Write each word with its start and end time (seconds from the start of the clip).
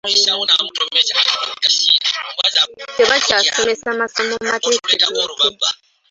Tebakyasomesa 2.97 3.89
masomo 3.99 4.33
mateeketeeke. 4.47 5.07